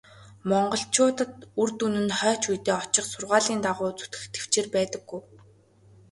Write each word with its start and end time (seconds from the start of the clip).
Монголчуудад 0.49 1.31
үр 1.61 1.69
дүн 1.79 1.95
нь 2.03 2.15
хойч 2.19 2.43
үедээ 2.51 2.77
очих 2.83 3.05
сургаалын 3.09 3.59
дагуу 3.65 3.91
зүтгэх 3.99 4.23
тэвчээр 4.33 4.67
байдаггүй. 4.75 5.21